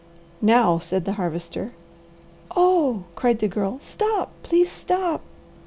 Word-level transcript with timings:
"Now!" 0.41 0.79
said 0.79 1.05
the 1.05 1.11
Harvester. 1.13 1.73
"Oh," 2.55 3.03
cried 3.15 3.37
the 3.37 3.47
Girl. 3.47 3.77
"Stop! 3.79 4.31
Please 4.41 4.71
stop!" 4.71 5.21